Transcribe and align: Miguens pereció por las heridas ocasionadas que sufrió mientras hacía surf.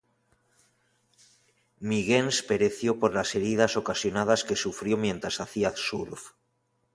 Miguens 1.79 2.41
pereció 2.41 2.97
por 2.97 3.13
las 3.13 3.35
heridas 3.35 3.77
ocasionadas 3.77 4.43
que 4.43 4.55
sufrió 4.55 4.97
mientras 4.97 5.39
hacía 5.39 5.73
surf. 5.75 6.31